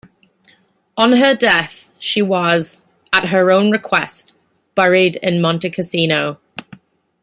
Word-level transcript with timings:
On 0.97 1.17
her 1.17 1.35
death, 1.35 1.91
she 1.99 2.23
was, 2.23 2.85
at 3.13 3.25
her 3.27 3.51
own 3.51 3.69
request, 3.69 4.33
buried 4.73 5.17
in 5.17 5.39
Montecassino. 5.39 6.39